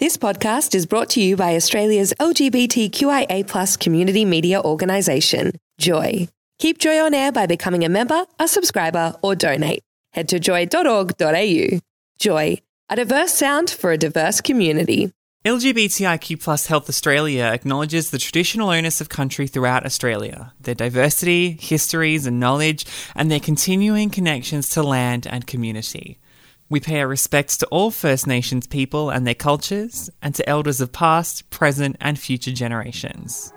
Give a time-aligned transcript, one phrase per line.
[0.00, 6.26] This podcast is brought to you by Australia's LGBTQIA community media organisation, Joy.
[6.58, 9.84] Keep Joy on air by becoming a member, a subscriber, or donate.
[10.12, 11.78] Head to joy.org.au.
[12.18, 15.12] Joy, a diverse sound for a diverse community.
[15.44, 22.40] LGBTIQ Health Australia acknowledges the traditional owners of country throughout Australia, their diversity, histories, and
[22.40, 22.84] knowledge,
[23.14, 26.18] and their continuing connections to land and community.
[26.74, 30.80] We pay our respects to all First Nations people and their cultures, and to elders
[30.80, 33.52] of past, present, and future generations.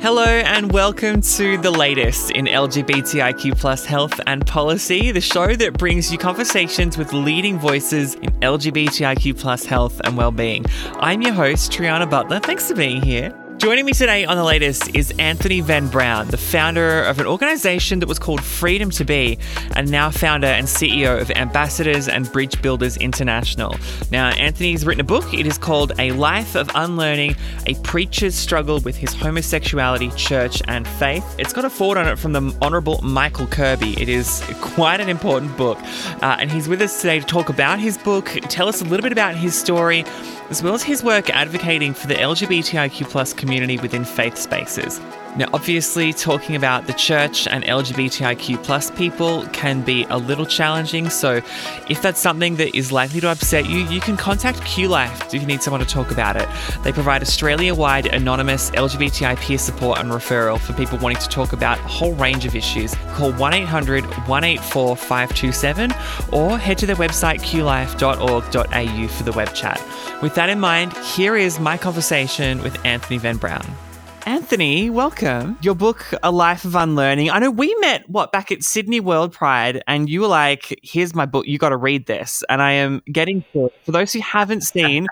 [0.00, 5.76] Hello and welcome to the latest in LGBTIQ plus health and policy, the show that
[5.76, 10.64] brings you conversations with leading voices in LGBTIQ plus health and well-being.
[10.94, 12.40] I'm your host, Triana Butler.
[12.40, 13.38] Thanks for being here.
[13.60, 17.98] Joining me today on the latest is Anthony Venn Brown, the founder of an organization
[17.98, 19.38] that was called Freedom to Be,
[19.76, 23.76] and now founder and CEO of Ambassadors and Bridge Builders International.
[24.10, 25.34] Now, Anthony's written a book.
[25.34, 27.36] It is called A Life of Unlearning
[27.66, 31.36] A Preacher's Struggle with His Homosexuality, Church, and Faith.
[31.38, 34.00] It's got a forward on it from the Honourable Michael Kirby.
[34.00, 35.78] It is quite an important book.
[36.22, 39.02] Uh, and he's with us today to talk about his book, tell us a little
[39.02, 40.06] bit about his story,
[40.50, 45.00] as well as his work advocating for the LGBTIQ community within faith spaces.
[45.36, 51.08] Now, obviously, talking about the church and LGBTIQ plus people can be a little challenging.
[51.08, 51.40] So,
[51.88, 55.46] if that's something that is likely to upset you, you can contact QLife if you
[55.46, 56.48] need someone to talk about it.
[56.82, 61.52] They provide Australia wide anonymous LGBTI peer support and referral for people wanting to talk
[61.52, 62.94] about a whole range of issues.
[63.12, 65.92] Call 1 800 184 527
[66.32, 69.80] or head to their website qlife.org.au for the web chat.
[70.22, 73.64] With that in mind, here is my conversation with Anthony Venn Brown.
[74.26, 75.58] Anthony, welcome.
[75.62, 77.30] Your book, A Life of Unlearning.
[77.30, 81.14] I know we met, what, back at Sydney World Pride, and you were like, here's
[81.14, 82.44] my book, you got to read this.
[82.48, 83.74] And I am getting to it.
[83.84, 85.06] For those who haven't seen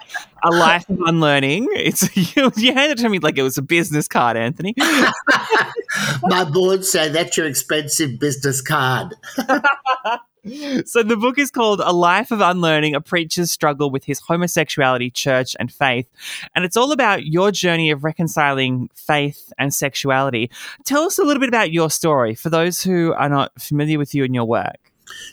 [0.45, 3.62] A Life of Unlearning, it's you, you handed it to me like it was a
[3.62, 4.75] business card, Anthony.
[6.22, 9.15] my board say that's your expensive business card.
[10.86, 15.10] so the book is called A Life of Unlearning, a preacher's struggle with his homosexuality,
[15.10, 16.09] church, and faith.
[16.54, 20.50] And it's all about your journey of reconciling faith and sexuality.
[20.84, 24.14] Tell us a little bit about your story for those who are not familiar with
[24.14, 24.76] you and your work.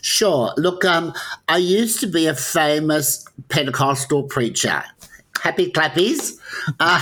[0.02, 0.52] Sure.
[0.56, 1.12] Look, um,
[1.48, 4.82] I used to be a famous Pentecostal preacher
[5.38, 6.38] happy clappies,
[6.80, 7.00] uh,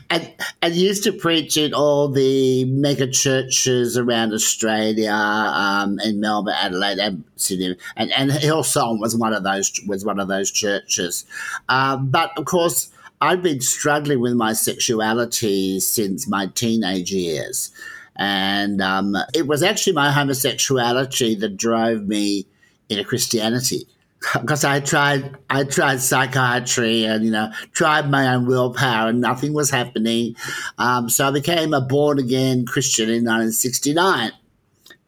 [0.10, 6.54] and, and used to preach in all the mega churches around Australia, um, in Melbourne,
[6.56, 11.24] Adelaide, and Sydney, and, and Hillsong was one of those was one of those churches.
[11.68, 12.90] Uh, but of course,
[13.20, 17.70] I've been struggling with my sexuality since my teenage years.
[18.16, 22.46] And um, it was actually my homosexuality that drove me
[22.88, 23.86] into Christianity
[24.34, 29.52] because I tried I tried psychiatry and you know tried my own willpower and nothing
[29.52, 30.36] was happening.
[30.78, 34.32] Um, so I became a born again Christian in 1969,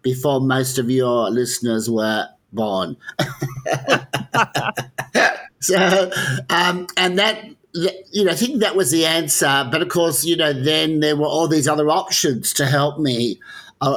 [0.03, 2.97] before most of your listeners were born.
[5.61, 6.11] so
[6.51, 9.69] um, and that you know I think that was the answer.
[9.71, 13.41] But of course you know then there were all these other options to help me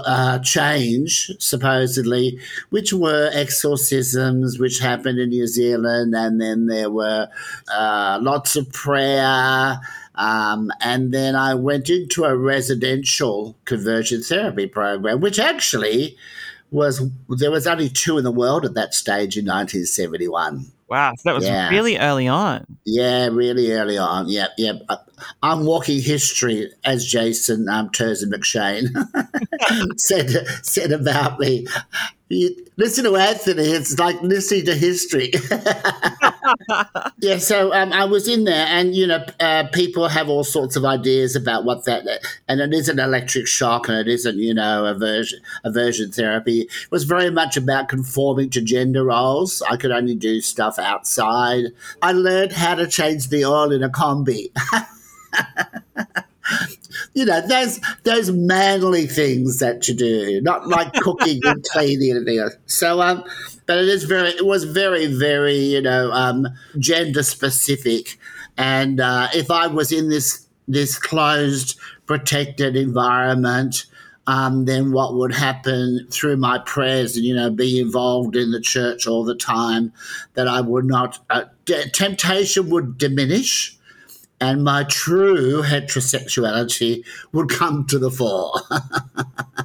[0.05, 2.39] uh, change, supposedly,
[2.69, 7.29] which were exorcisms, which happened in New Zealand, and then there were
[7.71, 9.79] uh, lots of prayer.
[10.15, 16.17] Um, and then I went into a residential conversion therapy program, which actually
[16.71, 20.71] was there was only two in the world at that stage in 1971.
[20.89, 21.69] Wow, so that was yeah.
[21.69, 22.65] really early on.
[22.85, 24.29] Yeah, really early on.
[24.29, 24.75] Yep, yep.
[25.43, 28.87] I'm walking history, as Jason um, Tuazon-McCheyne
[29.99, 31.67] said said about me.
[32.29, 35.33] You listen to Anthony; it's like listening to history.
[37.19, 40.75] yeah, so um, I was in there, and you know, uh, people have all sorts
[40.75, 42.05] of ideas about what that,
[42.47, 46.61] and it is an electric shock, and it isn't, you know, aversion aversion therapy.
[46.61, 49.63] It was very much about conforming to gender roles.
[49.63, 51.65] I could only do stuff outside.
[52.03, 54.51] I learned how to change the oil in a Kombi.
[57.13, 62.21] you know, those those manly things that you do, not like cooking and cleaning and
[62.21, 62.55] everything else.
[62.67, 63.23] So, um,
[63.67, 66.47] but it is very, it was very, very, you know, um,
[66.79, 68.17] gender specific.
[68.57, 73.85] And uh, if I was in this this closed, protected environment,
[74.25, 78.59] um, then what would happen through my prayers and you know be involved in the
[78.59, 79.93] church all the time,
[80.33, 83.76] that I would not uh, temptation would diminish
[84.39, 88.53] and my true heterosexuality would come to the fore.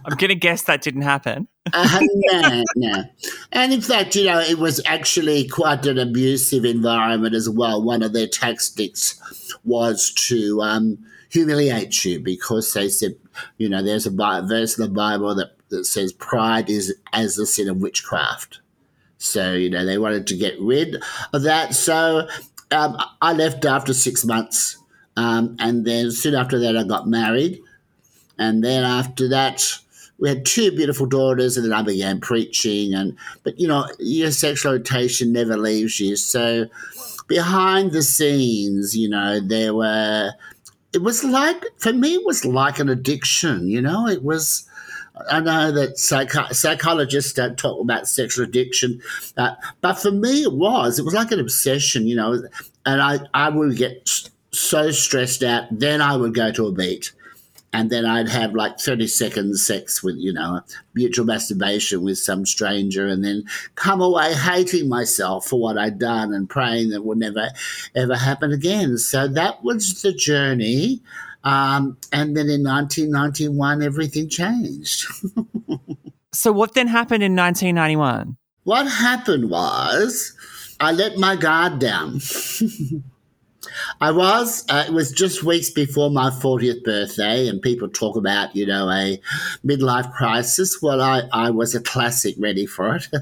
[0.05, 1.49] I'm going to guess that didn't happen.
[1.73, 3.05] uh, no, no.
[3.53, 7.83] And in fact, you know, it was actually quite an abusive environment as well.
[7.83, 9.21] One of their tactics
[9.65, 10.99] was to um,
[11.31, 13.15] humiliate you because they said,
[13.59, 17.47] you know, there's a verse in the Bible that, that says pride is as the
[17.47, 18.61] sin of witchcraft.
[19.19, 21.01] So, you know, they wanted to get rid
[21.33, 21.75] of that.
[21.75, 22.27] So
[22.73, 24.77] um, I left after six months.
[25.17, 27.61] Um, and then soon after that, I got married.
[28.39, 29.79] And then after that,
[30.19, 32.95] we had two beautiful daughters, and then I began preaching.
[32.95, 36.17] And but you know, your sexual rotation never leaves you.
[36.17, 36.67] So
[37.27, 40.33] behind the scenes, you know, there were.
[40.93, 43.69] It was like for me, it was like an addiction.
[43.69, 44.69] You know, it was.
[45.31, 49.01] I know that psych- psychologists don't talk about sexual addiction,
[49.37, 50.99] uh, but for me, it was.
[50.99, 52.43] It was like an obsession, you know.
[52.87, 54.09] And I, I would get
[54.53, 57.13] so stressed out, then I would go to a beat
[57.73, 60.61] and then I'd have like 30 seconds sex with, you know,
[60.95, 63.45] mutual masturbation with some stranger and then
[63.77, 67.49] come away hating myself for what I'd done and praying that would never
[67.95, 68.99] ever happen again.
[68.99, 71.01] So that was the journey.
[71.45, 75.07] Um, and then in 1991, everything changed.
[76.33, 78.37] so, what then happened in 1991?
[78.65, 80.37] What happened was
[80.79, 82.21] I let my guard down.
[84.01, 84.65] I was.
[84.69, 88.91] Uh, it was just weeks before my 40th birthday, and people talk about, you know,
[88.91, 89.21] a
[89.65, 90.83] midlife crisis.
[90.83, 93.09] Well, I, I was a classic ready for it.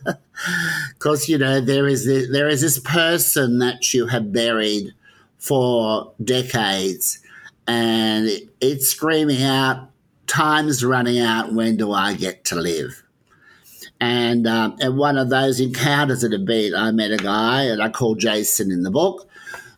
[0.94, 4.94] Because, you know, there is, this, there is this person that you have buried
[5.36, 7.18] for decades,
[7.66, 9.90] and it, it's screaming out,
[10.26, 13.02] time's running out, when do I get to live?
[14.00, 17.82] And um, at one of those encounters at a beat, I met a guy, and
[17.82, 19.30] I called Jason in the book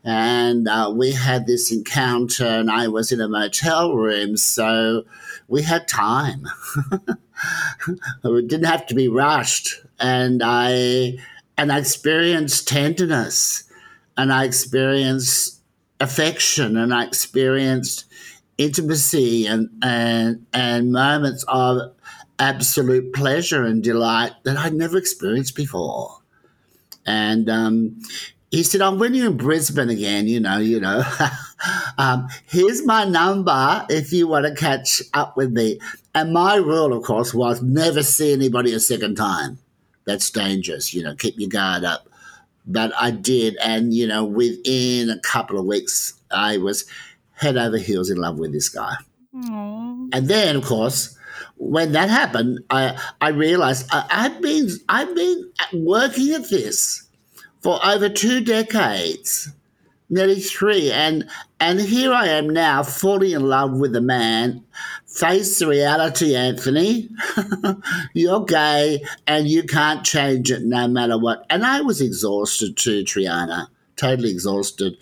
[0.05, 5.05] and uh, we had this encounter, and I was in a motel room, so
[5.49, 6.49] we had time.
[8.25, 11.19] it didn't have to be rushed, and I
[11.57, 13.65] and I experienced tenderness,
[14.17, 15.61] and I experienced
[16.03, 18.05] affection, and I experienced
[18.59, 21.93] intimacy, and and and moments of
[22.39, 26.19] absolute pleasure and delight that I'd never experienced before.
[27.07, 28.01] And um,
[28.51, 31.03] he said, "I'm when you're in Brisbane again, you know, you know,
[31.99, 35.79] um, here's my number if you want to catch up with me."
[36.15, 39.59] And my rule, of course, was never see anybody a second time.
[40.05, 41.15] That's dangerous, you know.
[41.15, 42.09] Keep your guard up.
[42.67, 46.85] But I did, and you know, within a couple of weeks, I was
[47.33, 48.95] head over heels in love with this guy.
[49.35, 50.09] Aww.
[50.13, 51.17] And then, of course,
[51.57, 57.09] when that happened, I I realized I, I've been I've been working at this
[57.61, 59.51] for over two decades,
[60.11, 61.29] nearly three, and
[61.61, 64.65] and here I am now, falling in love with a man.
[65.15, 67.11] Face the reality, Anthony.
[68.15, 71.45] You're gay, and you can't change it no matter what.
[71.51, 73.69] And I was exhausted too, Triana
[74.03, 74.97] totally exhausted.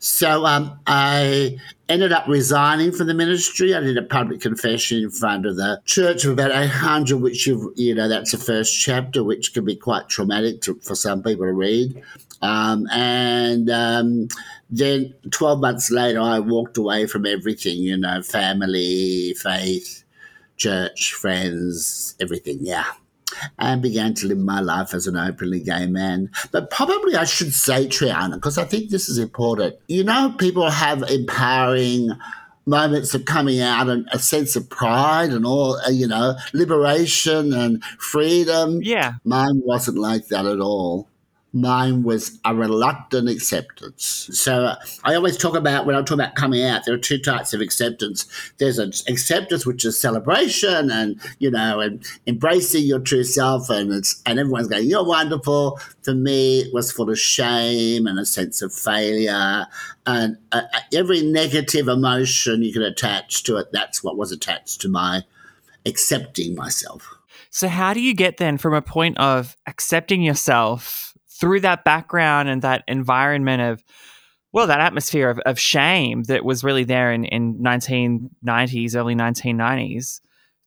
[0.00, 1.56] So um, I
[1.88, 3.74] ended up resigning from the ministry.
[3.74, 7.72] I did a public confession in front of the church of about 800, which, you
[7.76, 11.46] you know, that's the first chapter, which can be quite traumatic to, for some people
[11.46, 12.02] to read.
[12.42, 14.28] Um, and um,
[14.68, 20.02] then 12 months later, I walked away from everything, you know, family, faith,
[20.56, 22.58] church, friends, everything.
[22.60, 22.90] Yeah
[23.58, 26.30] and began to live my life as an openly gay man.
[26.52, 29.76] But probably I should say, Triana, because I think this is important.
[29.88, 32.10] You know, people have empowering
[32.66, 37.52] moments of coming out and a sense of pride and all, uh, you know, liberation
[37.52, 38.80] and freedom.
[38.82, 39.14] Yeah.
[39.24, 41.08] Mine wasn't like that at all.
[41.52, 44.28] Mine was a reluctant acceptance.
[44.32, 47.52] So I always talk about when I talk about coming out, there are two types
[47.52, 48.26] of acceptance.
[48.58, 53.92] There's an acceptance which is celebration and you know and embracing your true self and
[53.92, 55.80] it's and everyone's going, You're wonderful.
[56.02, 59.66] For me it was full of shame and a sense of failure
[60.06, 64.80] and uh, uh every negative emotion you can attach to it, that's what was attached
[64.82, 65.24] to my
[65.86, 67.16] accepting myself.
[67.50, 71.09] So how do you get then from a point of accepting yourself
[71.40, 73.82] through that background and that environment of
[74.52, 80.20] well that atmosphere of, of shame that was really there in, in 1990s early 1990s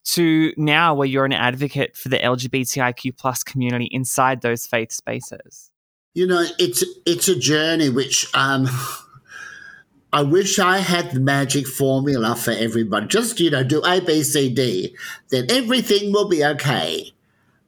[0.05, 5.71] to now where you're an advocate for the lgbtiq plus community inside those faith spaces
[6.13, 8.67] you know it's it's a journey which um
[10.15, 13.07] I wish I had the magic formula for everybody.
[13.07, 14.95] Just, you know, do A, B, C, D,
[15.31, 17.12] then everything will be okay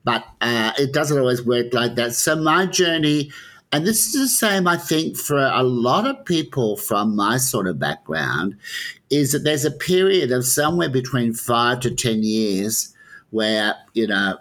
[0.05, 2.13] but uh, it doesn't always work like that.
[2.13, 3.31] So my journey
[3.75, 7.67] and this is the same, I think, for a lot of people from my sort
[7.67, 8.55] of background,
[9.09, 12.95] is that there's a period of somewhere between five to 10 years
[13.31, 14.37] where, you know,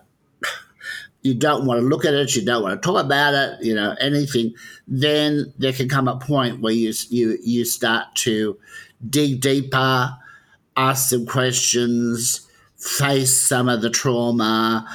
[1.23, 3.75] you don't want to look at it, you don't want to talk about it, you
[3.75, 4.55] know, anything,
[4.87, 8.57] then there can come a point where you you you start to
[9.11, 10.17] dig deeper,
[10.77, 14.87] ask some questions, face some of the trauma,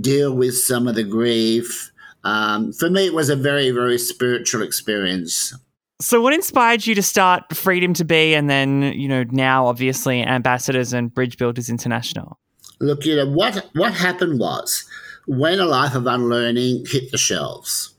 [0.00, 1.90] deal with some of the grief.
[2.24, 5.54] Um, for me, it was a very, very spiritual experience.
[6.00, 10.22] So, what inspired you to start Freedom to Be and then, you know, now obviously
[10.22, 12.38] Ambassadors and Bridge Builders International?
[12.80, 14.84] Look, you know, what, what happened was
[15.26, 17.94] when A Life of Unlearning hit the shelves,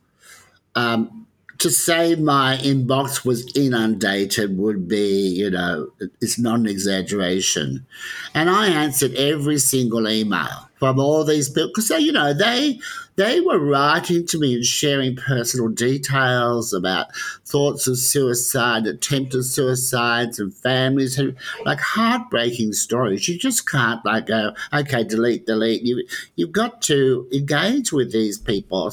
[0.75, 1.16] um,
[1.59, 5.89] to say my inbox was inundated would be, you know,
[6.21, 7.85] it's not an exaggeration.
[8.33, 12.79] And I answered every single email from all these people because they, you know, they
[13.15, 17.07] they were writing to me and sharing personal details about
[17.45, 21.33] thoughts of suicide, attempted suicides, and families who
[21.65, 23.27] like heartbreaking stories.
[23.27, 25.81] You just can't like go, okay, delete, delete.
[25.81, 28.91] You you've got to engage with these people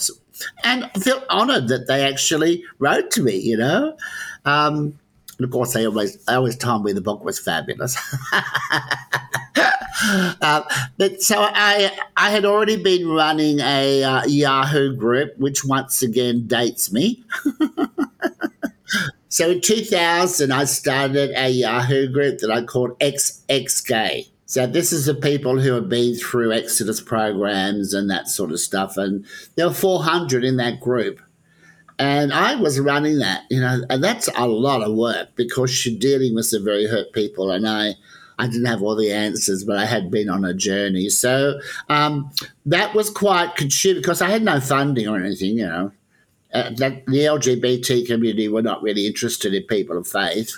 [0.65, 3.37] and I feel honoured that they actually wrote to me.
[3.37, 3.97] You know,
[4.45, 4.99] um,
[5.39, 7.97] and of course they always they always told me the book was fabulous.
[10.41, 10.63] uh,
[10.97, 16.47] but so I I had already been running a uh, Yahoo group, which once again
[16.47, 17.25] dates me.
[19.29, 24.29] so in 2000, I started a Yahoo group that I called XXK.
[24.47, 28.61] So this is the people who have been through Exodus programs and that sort of
[28.61, 28.97] stuff.
[28.97, 29.25] And
[29.57, 31.21] there were 400 in that group.
[31.99, 35.99] And I was running that, you know, and that's a lot of work because you're
[35.99, 37.53] dealing with some very hurt people.
[37.53, 37.95] And I,
[38.39, 41.09] I didn't have all the answers, but I had been on a journey.
[41.09, 42.33] So um,
[42.67, 45.93] that was quite consuming because I had no funding or anything, you know.
[46.55, 50.53] Uh, the LGBT community were not really interested in people of faith.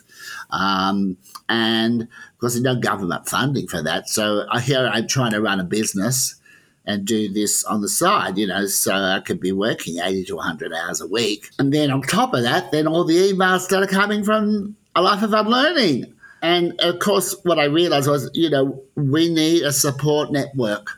[0.51, 1.17] Um,
[1.49, 2.07] and
[2.47, 4.09] course there's no government funding for that.
[4.09, 6.37] So I here I'm trying to run a business
[6.85, 10.37] and do this on the side, you know, so I could be working 80 to
[10.37, 11.49] 100 hours a week.
[11.59, 15.23] And then on top of that, then all the emails started coming from a life
[15.23, 16.15] of unlearning.
[16.43, 20.91] And of course, what I realized was, you know, we need a support network.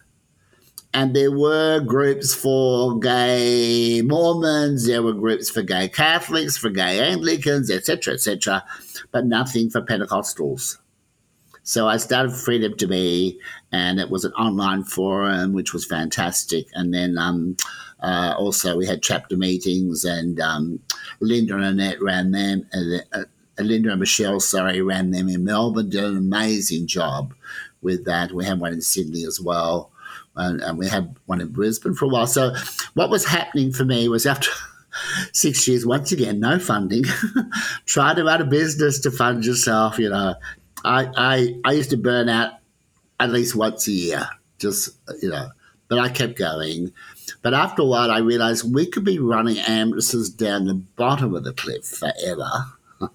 [0.94, 6.98] And there were groups for gay Mormons, there were groups for gay Catholics, for gay
[6.98, 8.64] Anglicans, etc., etc
[9.12, 10.78] but nothing for Pentecostals.
[11.62, 13.38] So I started Freedom to Be,
[13.72, 16.66] and it was an online forum, which was fantastic.
[16.74, 17.56] And then um,
[18.00, 20.80] uh, also we had chapter meetings, and um,
[21.20, 22.66] Linda and Annette ran them.
[22.72, 23.24] Uh, uh,
[23.58, 25.90] Linda and Michelle, sorry, ran them in Melbourne.
[25.90, 27.34] Did an amazing job
[27.82, 28.32] with that.
[28.32, 29.90] We had one in Sydney as well,
[30.38, 32.26] and, and we had one in Brisbane for a while.
[32.26, 32.54] So
[32.94, 34.50] what was happening for me was after
[35.32, 37.04] six years, once again, no funding.
[37.86, 39.98] Try to run a business to fund yourself.
[39.98, 40.34] You know,
[40.84, 42.52] I, I, I used to burn out
[43.20, 44.28] at least once a year,
[44.58, 44.90] just,
[45.20, 45.50] you know,
[45.88, 46.92] but I kept going.
[47.42, 51.44] But after a while, I realized we could be running ambulances down the bottom of
[51.44, 52.50] the cliff forever.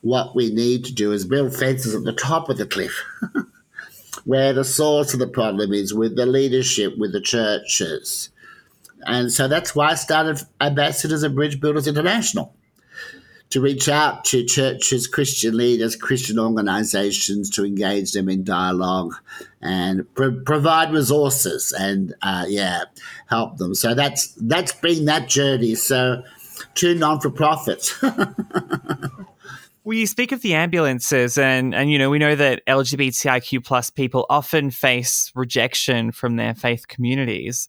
[0.00, 3.02] what we need to do is build fences at the top of the cliff.
[4.26, 8.28] Where the source of the problem is with the leadership, with the churches,
[9.06, 12.52] and so that's why I started Ambassadors and Bridge Builders International
[13.50, 19.14] to reach out to churches, Christian leaders, Christian organizations to engage them in dialogue
[19.62, 22.82] and pro- provide resources and uh, yeah,
[23.28, 23.74] help them.
[23.74, 25.76] So that's that's been that journey.
[25.76, 26.22] So
[26.74, 27.94] two non for profits.
[29.86, 33.88] Well, you speak of the ambulances, and and you know we know that LGBTIQ plus
[33.88, 37.68] people often face rejection from their faith communities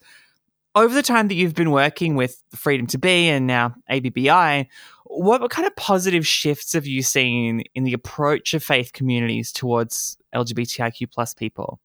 [0.74, 4.68] over the time that you've been working with Freedom to Be and now ABBI,
[5.06, 10.18] what kind of positive shifts have you seen in the approach of faith communities towards
[10.36, 11.80] LGBTIQ plus people?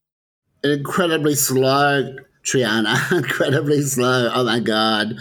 [0.65, 3.13] An incredibly slow, Triana.
[3.17, 4.31] Incredibly slow.
[4.35, 5.17] Oh my God.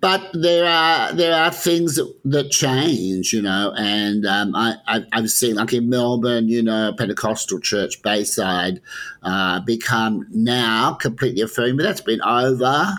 [0.00, 4.76] But there are there are things that, that change, you know, and um, I,
[5.12, 8.80] have seen like in Melbourne, you know, Pentecostal church Bayside
[9.24, 12.96] uh, become now completely affirming, but that's been over,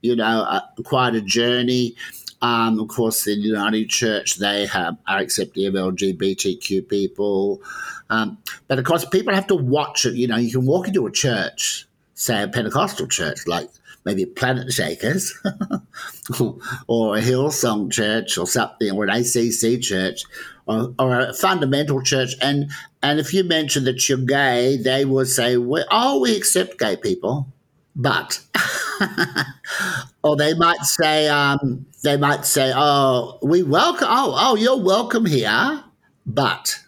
[0.00, 1.94] you know, uh, quite a journey.
[2.40, 7.60] Um, of course, the Uniting Church, they have, are accepting of LGBTQ people.
[8.08, 10.14] Um, but of course, people have to watch it.
[10.14, 11.86] You know, you can walk into a church,
[12.20, 13.70] say a Pentecostal church, like
[14.04, 15.32] maybe Planetshakers
[16.88, 20.24] or a Hillsong church or something, or an ACC church
[20.66, 22.34] or, or, a fundamental church.
[22.40, 22.70] And,
[23.02, 26.96] and if you mention that you're gay, they will say, well, oh, we accept gay
[26.96, 27.48] people.
[27.96, 28.40] but.
[30.22, 34.08] or they might say, um, they might say, "Oh, we welcome.
[34.10, 35.84] Oh, oh, you're welcome here,
[36.26, 36.80] but."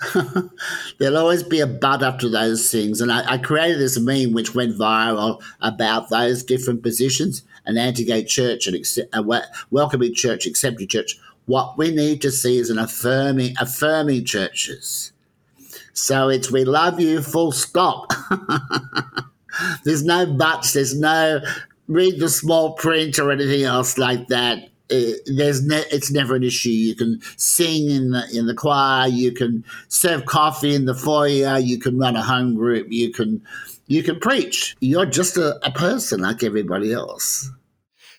[0.98, 3.00] There'll always be a but after those things.
[3.00, 8.04] And I, I, created this meme which went viral about those different positions an anti
[8.04, 8.76] gay church, and
[9.12, 11.18] a welcoming church, accepting church.
[11.46, 15.12] What we need to see is an affirming, affirming churches.
[15.92, 18.12] So it's we love you, full stop.
[19.84, 21.40] there's no buts, there's no
[21.88, 24.68] read the small print or anything else like that.
[24.90, 26.70] It, there's ne- it's never an issue.
[26.70, 31.58] You can sing in the in the choir, you can serve coffee in the foyer,
[31.58, 33.42] you can run a home group, you can
[33.86, 34.76] you can preach.
[34.80, 37.50] You're just a, a person like everybody else.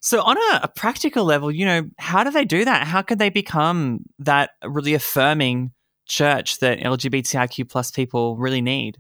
[0.02, 2.88] So, on a, a, practical level, you know, how do they do that?
[2.88, 5.72] How could they become that really affirming
[6.08, 8.98] church that LGBTIQ plus people really need?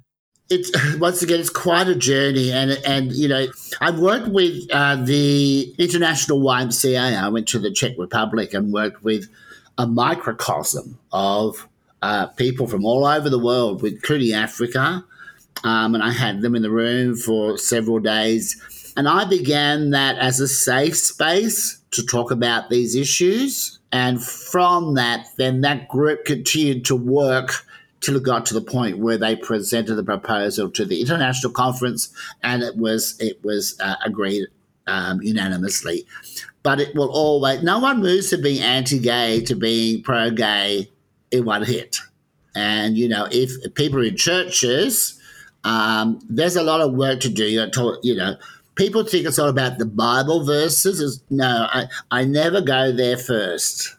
[0.52, 3.48] It's once again, it's quite a journey, and and you know,
[3.80, 7.18] I've worked with uh, the International YMCA.
[7.18, 9.28] I went to the Czech Republic and worked with
[9.78, 11.68] a microcosm of
[12.02, 15.04] uh, people from all over the world, including Africa.
[15.64, 18.60] Um, and I had them in the room for several days
[18.98, 23.80] and I began that as a safe space to talk about these issues.
[23.92, 27.66] And from that, then that group continued to work
[28.02, 32.14] till it got to the point where they presented the proposal to the international conference,
[32.44, 34.48] and it was it was uh, agreed
[34.88, 36.06] um, unanimously.
[36.64, 40.90] But it will always no one moves from being anti-gay to being pro-gay
[41.32, 41.98] in one hit.
[42.56, 45.20] And you know, if people in churches,
[45.64, 47.46] um, there's a lot of work to do.
[48.04, 48.36] You know,
[48.76, 51.22] people think it's all about the Bible verses.
[51.30, 53.96] no, I, I never go there first.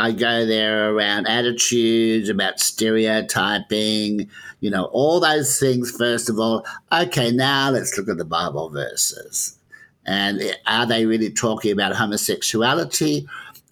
[0.00, 4.28] I go there around attitudes, about stereotyping,
[4.60, 6.64] you know, all those things first of all.
[6.92, 9.58] Okay, now let's look at the Bible verses.
[10.06, 13.26] And are they really talking about homosexuality?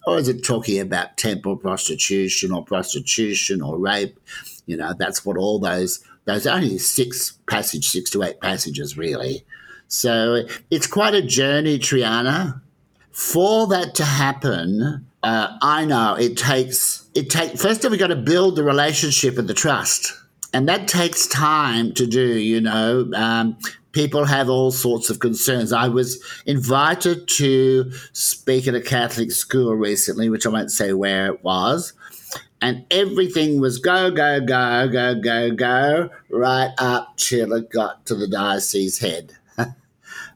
[0.07, 4.17] Or is it talking about temple prostitution or prostitution or rape?
[4.65, 9.43] You know, that's what all those, those only six passage, six to eight passages really
[9.89, 12.61] so it's quite a journey, Triana.
[13.11, 17.97] For that to happen, uh, I know it takes it take first of all, we
[17.97, 20.13] got to build the relationship and the trust,
[20.53, 22.39] and that takes time to do.
[22.39, 23.57] You know, um,
[23.91, 25.73] people have all sorts of concerns.
[25.73, 31.27] I was invited to speak at a Catholic school recently, which I won't say where
[31.27, 31.93] it was,
[32.61, 38.15] and everything was go, go, go, go, go, go, right up till it got to
[38.15, 39.33] the diocese head.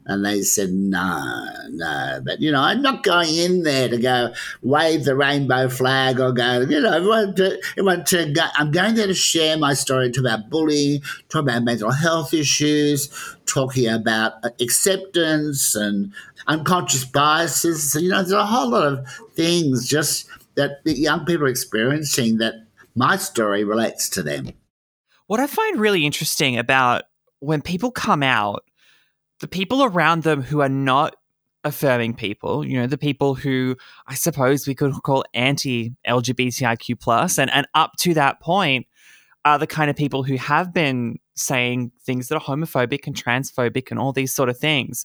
[0.06, 2.20] And they said, no, no.
[2.22, 6.32] But, you know, I'm not going in there to go wave the rainbow flag or
[6.32, 10.10] go, you know, want to, want to go, I'm going there to share my story,
[10.10, 13.08] talk about bullying, talk about mental health issues,
[13.46, 16.12] talking about acceptance and
[16.46, 17.94] unconscious biases.
[17.94, 22.38] You know, there's a whole lot of things just that the young people are experiencing
[22.38, 22.54] that
[22.94, 24.50] my story relates to them.
[25.28, 27.04] What I find really interesting about
[27.40, 28.64] when people come out
[29.40, 31.16] the people around them who are not
[31.64, 37.38] affirming people, you know, the people who I suppose we could call anti LGBTIQ plus,
[37.38, 38.86] and and up to that point
[39.44, 43.90] are the kind of people who have been saying things that are homophobic and transphobic
[43.90, 45.04] and all these sort of things.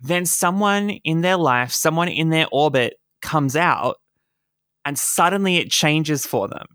[0.00, 3.96] Then someone in their life, someone in their orbit comes out
[4.84, 6.66] and suddenly it changes for them.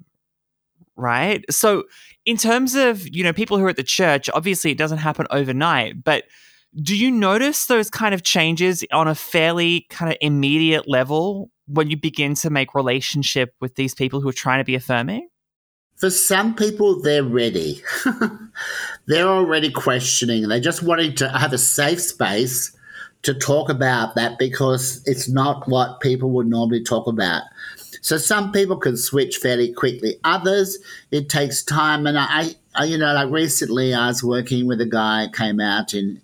[0.97, 1.45] Right?
[1.49, 1.85] So
[2.25, 5.27] in terms of, you know, people who are at the church, obviously it doesn't happen
[5.31, 6.25] overnight, but
[6.75, 11.89] do you notice those kind of changes on a fairly kind of immediate level when
[11.89, 15.27] you begin to make relationship with these people who are trying to be affirming?
[15.97, 17.83] For some people, they're ready.
[19.05, 20.47] they're already questioning.
[20.47, 22.75] They're just wanting to have a safe space
[23.23, 27.43] to talk about that because it's not what people would normally talk about.
[28.01, 30.15] So some people can switch fairly quickly.
[30.23, 30.79] Others,
[31.11, 32.07] it takes time.
[32.07, 35.93] And I, I you know, like recently I was working with a guy came out
[35.93, 36.19] in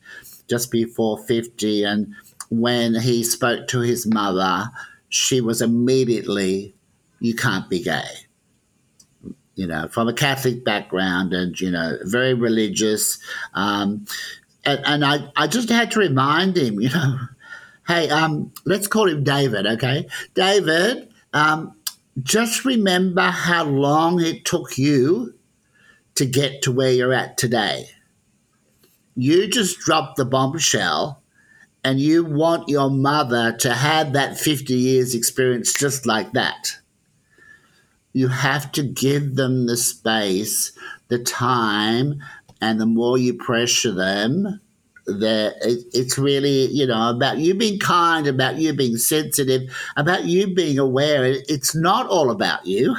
[0.48, 1.84] just before 50.
[1.84, 2.14] And
[2.50, 4.70] when he spoke to his mother,
[5.10, 6.74] she was immediately,
[7.20, 8.10] you can't be gay.
[9.56, 13.18] You know, from a Catholic background and, you know, very religious.
[13.56, 14.06] Um,
[14.64, 17.20] and, and I, I just had to remind him, you know,
[17.88, 20.08] hey, um, let's call him David, okay?
[20.36, 21.74] David, um,
[22.22, 25.34] just remember how long it took you
[26.16, 27.88] to get to where you're at today
[29.18, 31.24] you just dropped the bombshell
[31.84, 36.78] and you want your mother to have that 50 years experience just like that.
[38.14, 40.72] You have to give them the space,
[41.08, 42.22] the time,
[42.62, 44.62] and the more you pressure them,
[45.08, 49.62] that it, it's really you know about you being kind about you being sensitive
[49.96, 51.24] about you being aware.
[51.26, 52.96] It's not all about you.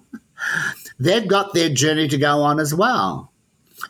[1.00, 3.32] They've got their journey to go on as well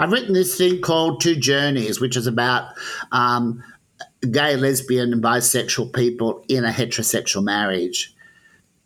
[0.00, 2.72] i've written this thing called two journeys which is about
[3.12, 3.62] um,
[4.30, 8.14] gay lesbian and bisexual people in a heterosexual marriage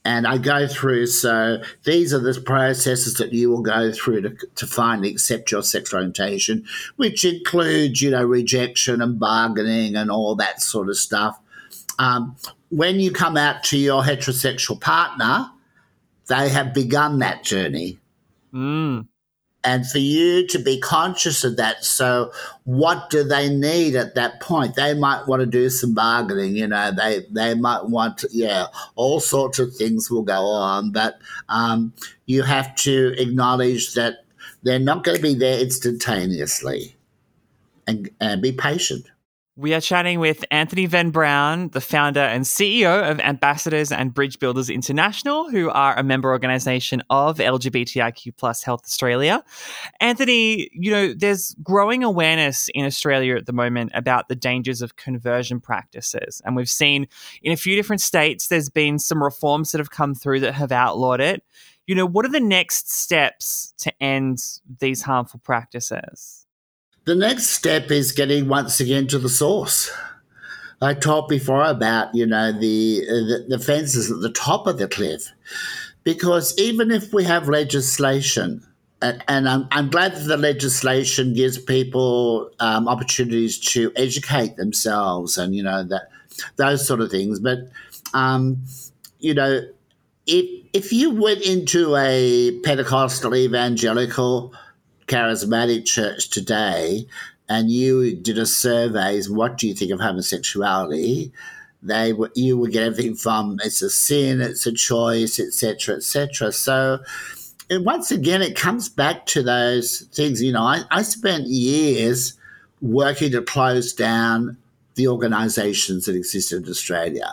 [0.04, 1.06] and I go through.
[1.06, 5.62] So these are the processes that you will go through to, to finally accept your
[5.62, 6.64] sexual orientation,
[6.96, 11.38] which includes, you know, rejection and bargaining and all that sort of stuff.
[11.98, 12.36] Um,
[12.70, 15.50] when you come out to your heterosexual partner,
[16.28, 17.98] they have begun that journey.
[18.54, 19.06] Mm
[19.62, 21.84] and for you to be conscious of that.
[21.84, 22.32] So,
[22.64, 24.74] what do they need at that point?
[24.74, 28.66] They might want to do some bargaining, you know, they, they might want to, yeah,
[28.96, 31.18] all sorts of things will go on, but
[31.48, 31.92] um,
[32.26, 34.24] you have to acknowledge that
[34.62, 36.96] they're not going to be there instantaneously
[37.86, 39.06] and, and be patient.
[39.60, 44.38] We are chatting with Anthony Venn Brown, the founder and CEO of Ambassadors and Bridge
[44.38, 49.44] Builders International, who are a member organization of LGBTIQ plus Health Australia.
[50.00, 54.96] Anthony, you know, there's growing awareness in Australia at the moment about the dangers of
[54.96, 56.40] conversion practices.
[56.46, 57.06] And we've seen
[57.42, 60.72] in a few different states, there's been some reforms that have come through that have
[60.72, 61.42] outlawed it.
[61.86, 64.38] You know, what are the next steps to end
[64.78, 66.46] these harmful practices?
[67.10, 69.90] The next step is getting once again to the source.
[70.80, 74.86] I talked before about you know the, the the, fences at the top of the
[74.86, 75.26] cliff,
[76.04, 78.64] because even if we have legislation,
[79.02, 85.52] and, I'm, I'm glad that the legislation gives people um, opportunities to educate themselves and
[85.52, 86.10] you know that
[86.58, 87.58] those sort of things, but
[88.14, 88.62] um,
[89.18, 89.62] you know
[90.28, 94.54] if if you went into a Pentecostal evangelical
[95.10, 97.06] charismatic church today
[97.48, 101.32] and you did a survey, what do you think of homosexuality?
[101.82, 106.52] They you would get everything from it's a sin, it's a choice, etc., etc.
[106.52, 107.00] So
[107.70, 110.42] once again, it comes back to those things.
[110.42, 112.34] You know, I, I spent years
[112.80, 114.56] working to close down
[114.94, 117.30] the organisations that existed in Australia,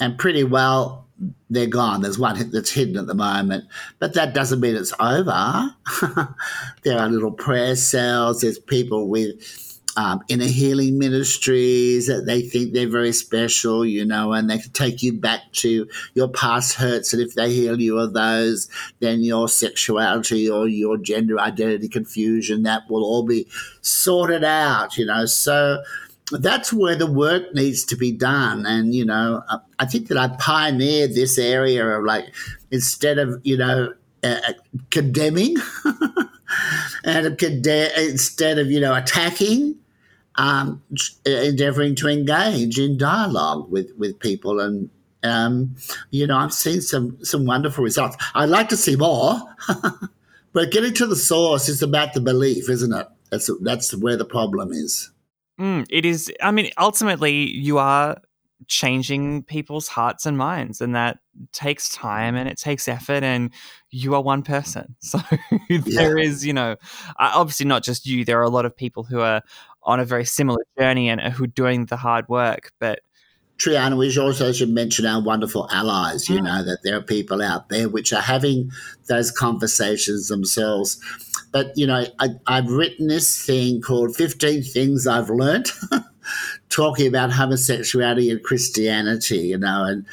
[0.00, 1.07] and pretty well
[1.50, 2.02] they're gone.
[2.02, 3.64] There's one that's hidden at the moment,
[3.98, 5.74] but that doesn't mean it's over.
[6.82, 8.40] there are little prayer cells.
[8.40, 14.32] There's people with um, inner healing ministries that they think they're very special, you know,
[14.32, 17.12] and they can take you back to your past hurts.
[17.12, 18.68] And if they heal you of those,
[19.00, 23.48] then your sexuality or your gender identity confusion, that will all be
[23.80, 25.26] sorted out, you know.
[25.26, 25.82] So,
[26.32, 28.66] that's where the work needs to be done.
[28.66, 29.42] And, you know,
[29.78, 32.26] I think that I pioneered this area of like,
[32.70, 34.52] instead of, you know, uh,
[34.90, 35.56] condemning
[37.04, 39.76] and conde- instead of, you know, attacking,
[40.34, 40.82] um,
[41.24, 44.60] endeavoring to engage in dialogue with, with people.
[44.60, 44.90] And,
[45.22, 45.76] um,
[46.10, 48.16] you know, I've seen some, some wonderful results.
[48.34, 49.40] I'd like to see more,
[50.52, 53.06] but getting to the source is about the belief, isn't it?
[53.30, 55.10] That's, that's where the problem is.
[55.58, 56.32] Mm, it is.
[56.40, 58.18] I mean, ultimately, you are
[58.66, 61.18] changing people's hearts and minds, and that
[61.52, 63.22] takes time and it takes effort.
[63.22, 63.52] And
[63.90, 65.18] you are one person, so
[65.68, 66.24] there yeah.
[66.24, 66.76] is, you know,
[67.18, 68.24] obviously not just you.
[68.24, 69.42] There are a lot of people who are
[69.82, 73.00] on a very similar journey and who are doing the hard work, but
[73.58, 76.28] Triana, we also should mention our wonderful allies.
[76.28, 76.44] You mm.
[76.44, 78.70] know, that there are people out there which are having
[79.08, 81.00] those conversations themselves.
[81.52, 85.66] But, you know, I, I've written this thing called 15 Things I've Learned,
[86.68, 90.04] talking about homosexuality and Christianity, you know, and,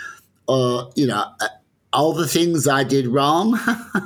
[0.47, 1.47] or, you know, uh,
[1.93, 3.57] all the things I did wrong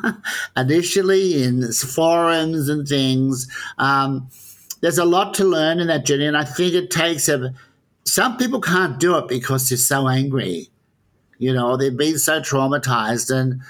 [0.58, 3.48] initially in forums and things.
[3.80, 4.30] Um,
[4.82, 7.54] there's a lot to learn in that journey, and I think it takes a
[8.06, 10.70] some people can't do it because they're so angry.
[11.38, 13.62] You know, they've been so traumatized and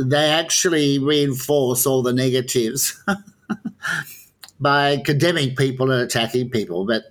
[0.00, 3.02] they actually reinforce all the negatives
[4.60, 6.84] by condemning people and attacking people.
[6.86, 7.04] But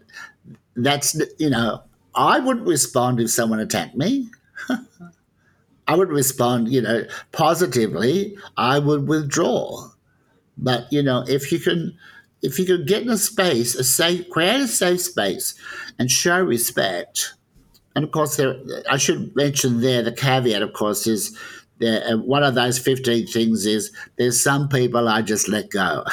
[0.75, 4.29] that's, you know, I wouldn't respond if someone attacked me.
[5.87, 8.37] I would respond, you know, positively.
[8.57, 9.89] I would withdraw.
[10.57, 11.97] But, you know, if you can
[12.41, 15.55] if you could get in a space, a safe, create a safe space,
[15.97, 17.33] and show respect,
[17.95, 18.55] and of course, there,
[18.89, 21.37] I should mention there the caveat, of course, is
[21.81, 26.03] uh, one of those 15 things is there's some people I just let go.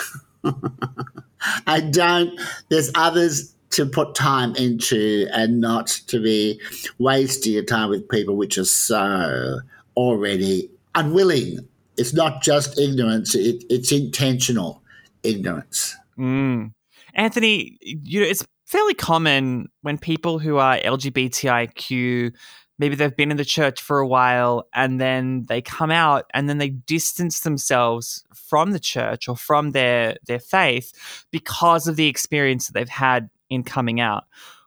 [1.66, 6.61] I don't, there's others to put time into and not to be
[6.98, 9.61] wasting your time with people which are so
[9.96, 11.59] already unwilling.
[11.96, 14.83] It's not just ignorance, it, it's intentional
[15.22, 15.96] ignorance.
[16.18, 16.72] Mm.
[17.14, 22.33] Anthony, you know, it's fairly common when people who are LGBTIQ
[22.78, 26.48] maybe they've been in the church for a while and then they come out and
[26.48, 30.92] then they distance themselves from the church or from their their faith
[31.30, 34.24] because of the experience that they've had in coming out.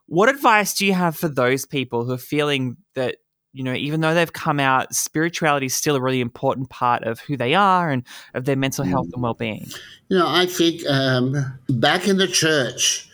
[0.08, 3.18] What advice do you have for those people who are feeling that
[3.56, 7.22] you know, even though they've come out, spirituality is still a really important part of
[7.22, 9.66] who they are and of their mental health and well-being.
[10.10, 13.10] You know, I think um, back in the church,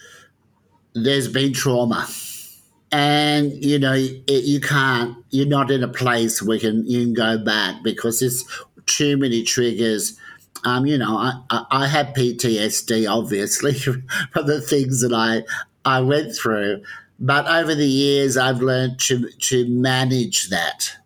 [0.95, 2.07] there's been trauma,
[2.91, 5.17] and you know, it, you can't.
[5.29, 8.43] You're not in a place where you can you can go back because there's
[8.85, 10.17] too many triggers.
[10.63, 15.43] Um, you know, I, I, I had PTSD obviously from the things that I
[15.85, 16.83] I went through.
[17.21, 20.97] But over the years, I've learned to, to manage that.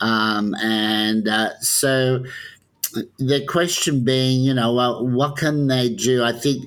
[0.00, 2.24] Um, and uh, so
[3.18, 6.22] the question being, you know, well, what can they do?
[6.22, 6.66] I think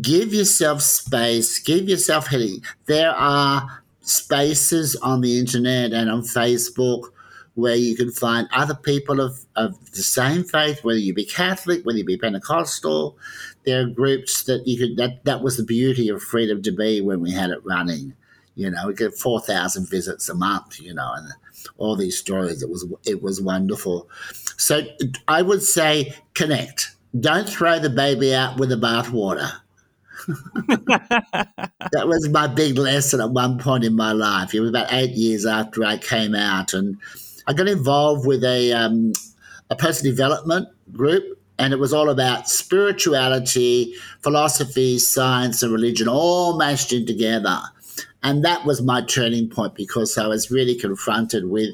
[0.00, 2.62] give yourself space, give yourself healing.
[2.86, 7.10] There are spaces on the internet and on Facebook
[7.54, 11.84] where you can find other people of, of the same faith, whether you be Catholic,
[11.86, 13.16] whether you be Pentecostal,
[13.64, 17.00] there are groups that you could that that was the beauty of freedom to be
[17.00, 18.14] when we had it running.
[18.56, 21.28] You know we get 4000 visits a month you know and
[21.78, 22.62] all these stories.
[22.62, 24.08] It was it was wonderful.
[24.56, 24.82] So
[25.28, 26.96] i would say connect.
[27.20, 29.60] Don't throw the baby out with the bathwater
[30.26, 34.54] that was my big lesson at one point in my life.
[34.54, 36.96] It was about eight years after I came out, and
[37.46, 39.12] I got involved with a um,
[39.70, 46.56] a personal development group and it was all about spirituality, philosophy, science, and religion all
[46.56, 47.58] mashed in together.
[48.22, 51.70] And that was my turning point because I was really confronted with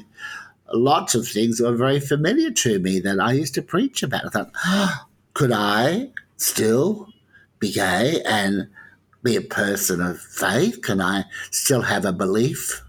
[0.73, 4.25] lots of things that were very familiar to me that I used to preach about.
[4.25, 7.07] I thought, oh, could I still
[7.61, 8.67] be gay and
[9.23, 10.81] be a person of faith?
[10.81, 12.81] Can I still have a belief?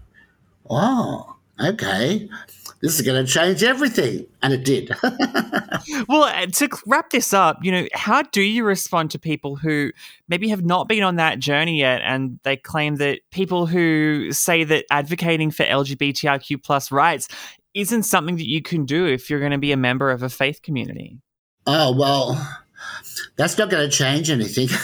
[0.69, 2.27] Oh, okay
[2.83, 4.27] this is going to change everything.
[4.41, 4.91] And it did.
[6.09, 9.91] well, uh, to wrap this up, you know, how do you respond to people who
[10.27, 14.65] maybe have not been on that journey yet and they claim that people who say
[14.65, 17.29] that advocating for LGBTIQ plus rights
[17.73, 20.29] isn't something that you can do if you're going to be a member of a
[20.29, 21.21] faith community?
[21.65, 22.62] Oh, well,
[23.35, 24.69] that's not going to change anything.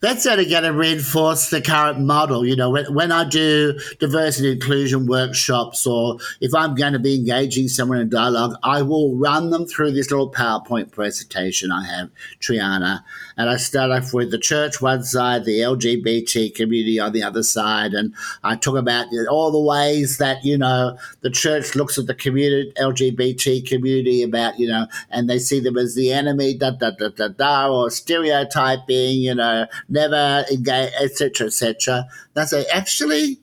[0.00, 2.44] That's only going to reinforce the current model.
[2.44, 7.14] You know, when, when I do diversity inclusion workshops or if I'm going to be
[7.16, 12.10] engaging someone in dialogue, I will run them through this little PowerPoint presentation I have,
[12.38, 13.02] Triana.
[13.36, 17.42] And I start off with the church one side, the LGBT community on the other
[17.42, 17.94] side.
[17.94, 22.14] And I talk about all the ways that, you know, the church looks at the
[22.14, 26.90] community, LGBT community about, you know, and they see them as the enemy, da, da,
[26.90, 32.06] da, da, da, or stereotyping, you know, never engage, etc., etc.
[32.34, 33.40] That's a, actually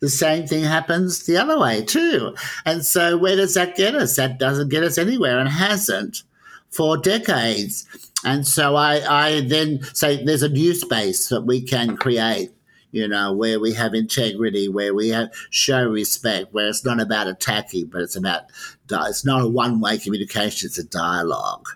[0.00, 2.34] the same thing happens the other way too.
[2.66, 4.16] And so where does that get us?
[4.16, 6.22] That doesn't get us anywhere and hasn't
[6.70, 7.86] for decades.
[8.24, 12.50] And so I, I then say there's a new space that we can create
[12.94, 17.26] you know, where we have integrity, where we have show respect, where it's not about
[17.26, 18.42] attacking, but it's about
[18.88, 21.66] it's not a one way communication; it's a dialogue.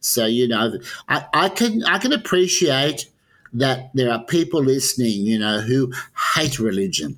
[0.00, 3.06] So you know, I, I can I can appreciate
[3.52, 5.92] that there are people listening, you know, who
[6.34, 7.16] hate religion.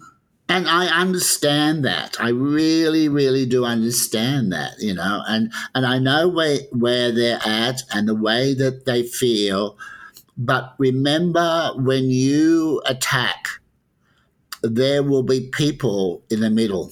[0.49, 2.17] And I understand that.
[2.21, 7.41] I really, really do understand that, you know, and, and I know where, where they're
[7.45, 9.79] at and the way that they feel.
[10.37, 13.49] But remember, when you attack,
[14.63, 16.91] there will be people in the middle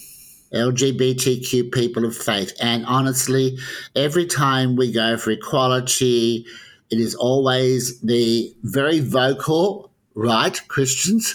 [0.53, 2.53] LGBTQ people of faith.
[2.61, 3.59] And honestly,
[3.95, 6.47] every time we go for equality,
[6.91, 11.35] it is always the very vocal right Christians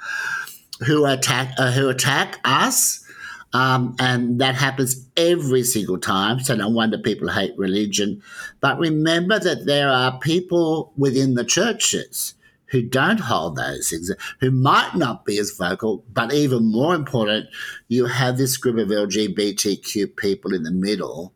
[0.86, 3.02] who attack uh, who attack us.
[3.52, 6.40] Um, and that happens every single time.
[6.40, 8.22] So no wonder people hate religion.
[8.60, 12.34] But remember that there are people within the churches
[12.66, 17.48] who don't hold those things, who might not be as vocal, but even more important,
[17.88, 21.32] you have this group of LGBTQ people in the middle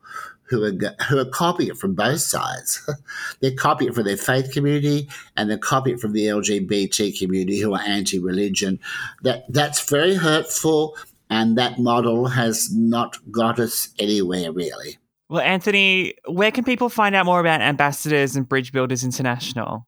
[0.50, 0.72] who are
[1.08, 2.88] who are copying it from both sides.
[3.40, 7.60] they're copying it from their faith community and they're copying it from the LGBT community
[7.60, 8.80] who are anti-religion.
[9.22, 10.96] That that's very hurtful,
[11.30, 14.98] and that model has not got us anywhere really.
[15.28, 19.86] Well, Anthony, where can people find out more about Ambassadors and Bridge Builders International?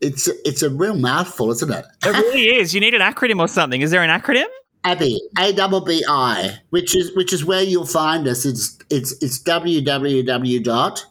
[0.00, 1.84] It's it's a real mouthful, isn't it?
[2.04, 2.74] It really is.
[2.74, 3.80] You need an acronym or something.
[3.80, 4.46] Is there an acronym?
[4.84, 8.44] Abby, A double B I, which is which is where you'll find us.
[8.44, 11.04] It's it's it's www dot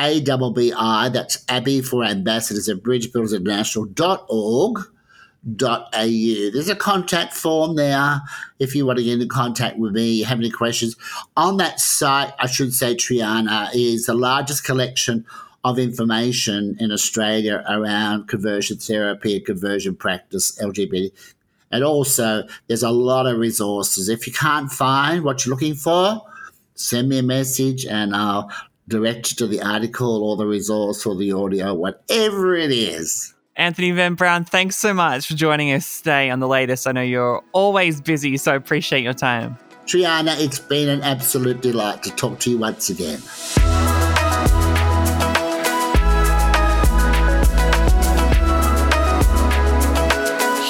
[0.00, 2.82] ABBI, that's Abby for Ambassadors at
[3.94, 4.84] dot au.
[5.42, 8.20] There's a contact form there
[8.58, 10.96] if you want to get in contact with me, you have any questions.
[11.36, 15.26] On that site, I should say, Triana, is the largest collection
[15.64, 21.12] of information in Australia around conversion therapy and conversion practice, LGBT.
[21.70, 24.08] And also, there's a lot of resources.
[24.08, 26.22] If you can't find what you're looking for,
[26.74, 28.50] send me a message and I'll
[28.88, 33.34] direct you to the article or the resource or the audio, whatever it is.
[33.56, 36.86] Anthony Venn Brown, thanks so much for joining us today on the latest.
[36.86, 39.58] I know you're always busy, so appreciate your time.
[39.86, 43.20] Triana, it's been an absolute delight to talk to you once again.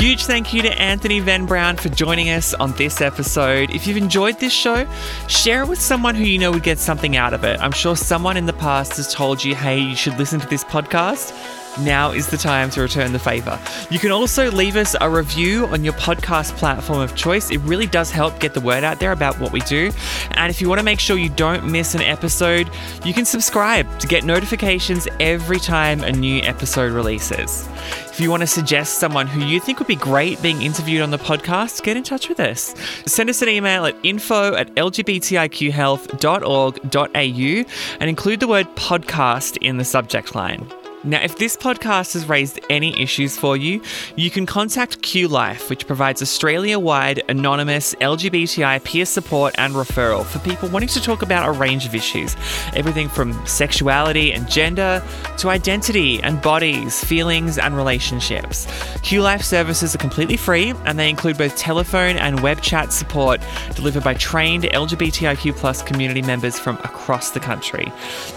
[0.01, 3.69] Huge thank you to Anthony Venn Brown for joining us on this episode.
[3.69, 4.89] If you've enjoyed this show,
[5.29, 7.61] share it with someone who you know would get something out of it.
[7.61, 10.65] I'm sure someone in the past has told you, hey, you should listen to this
[10.65, 11.33] podcast
[11.79, 13.59] now is the time to return the favor.
[13.91, 17.51] You can also leave us a review on your podcast platform of choice.
[17.51, 19.91] It really does help get the word out there about what we do.
[20.33, 22.71] And if you want to make sure you don't miss an episode,
[23.05, 27.69] you can subscribe to get notifications every time a new episode releases.
[28.11, 31.11] If you want to suggest someone who you think would be great being interviewed on
[31.11, 32.75] the podcast, get in touch with us.
[33.07, 37.65] Send us an email at info at lgbtiqhealth.org.au
[38.01, 40.71] and include the word podcast in the subject line.
[41.03, 43.81] Now, if this podcast has raised any issues for you,
[44.17, 50.41] you can contact QLife, which provides Australia wide anonymous LGBTI peer support and referral for
[50.41, 52.37] people wanting to talk about a range of issues
[52.75, 55.03] everything from sexuality and gender
[55.39, 58.67] to identity and bodies, feelings, and relationships.
[58.99, 63.41] QLife services are completely free and they include both telephone and web chat support
[63.75, 67.91] delivered by trained LGBTIQ plus community members from across the country.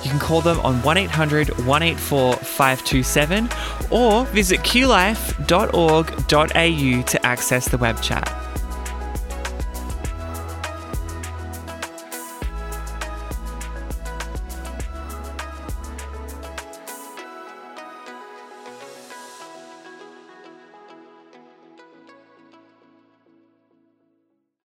[0.03, 3.49] You can call them on 1 800 184 527
[3.91, 8.43] or visit qlife.org.au to access the web chat.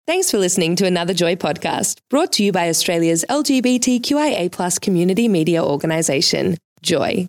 [0.06, 5.62] Thanks for listening to another Joy podcast brought to you by Australia's LGBTQIA community media
[5.62, 7.28] organisation, Joy.